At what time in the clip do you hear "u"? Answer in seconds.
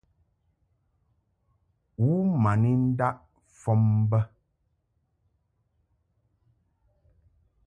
2.07-2.09